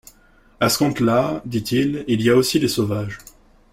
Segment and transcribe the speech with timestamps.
[0.59, 3.19] À ce compte-là, dit-il, il y a aussi les Sauvages.